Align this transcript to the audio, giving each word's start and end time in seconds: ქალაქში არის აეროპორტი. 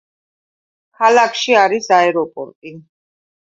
ქალაქში 1.01 1.59
არის 1.65 1.91
აეროპორტი. 2.01 2.75